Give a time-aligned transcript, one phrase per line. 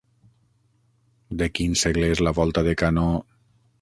[1.41, 3.09] De quin segle és la volta de canó?